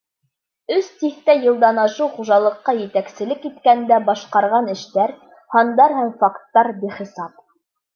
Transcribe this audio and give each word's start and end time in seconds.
Өс 0.77 0.87
тиҫтә 1.01 1.35
йылдан 1.41 1.81
ашыу 1.83 2.07
хужалыҡҡа 2.15 2.75
етәкселек 2.81 3.47
иткәндә 3.53 4.03
башҡарған 4.11 4.75
эштәр, 4.77 5.17
һандар 5.59 6.01
һәм 6.03 6.15
факттар 6.27 6.77
бихисап. 6.85 7.43